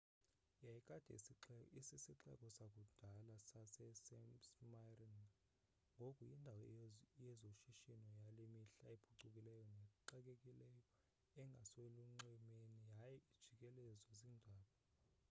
[0.65, 1.11] yayikade
[1.79, 5.23] isisixeko sakudala sase-smyrna
[5.95, 6.61] ngoku yindawo
[7.25, 10.81] yezoshishino yale mihla ephucukileyo nexakekileyo
[11.41, 14.71] engaselunxwemeni yaye ejikelezwe ziintaba